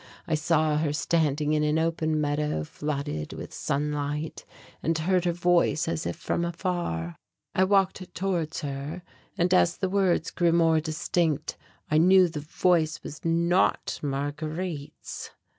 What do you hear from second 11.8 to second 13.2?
I knew the voice